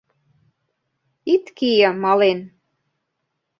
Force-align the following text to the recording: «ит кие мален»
«ит 1.33 1.45
кие 1.57 1.89
мален» 2.01 2.39